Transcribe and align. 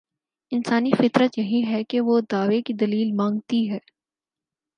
انسانی 0.51 0.91
فطرت 0.97 1.37
یہی 1.37 1.61
ہے 1.67 1.83
کہ 1.83 2.01
وہ 2.01 2.19
دعوے 2.31 2.61
کی 2.61 2.73
دلیل 2.73 3.11
مانگتی 3.11 3.69
ہے۔ 3.71 3.79